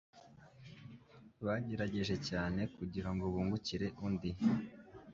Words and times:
Bagerageje 1.45 2.15
cyane 2.29 2.61
kugirango 2.75 3.23
bungukire 3.33 3.87
undi 4.05 4.31